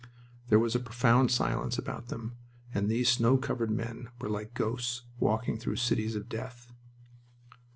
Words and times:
There 0.49 0.57
was 0.57 0.73
a 0.73 0.79
profound 0.79 1.29
silence 1.29 1.77
about 1.77 2.07
them, 2.07 2.35
and 2.73 2.89
these 2.89 3.07
snow 3.07 3.37
covered 3.37 3.69
men 3.69 4.09
were 4.19 4.31
like 4.31 4.55
ghosts 4.55 5.03
walking 5.19 5.59
through 5.59 5.75
cities 5.75 6.15
of 6.15 6.27
death. 6.27 6.71